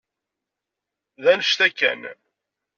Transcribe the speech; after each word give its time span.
D 1.23 1.25
anect-a 1.31 1.69
kan. 1.79 2.01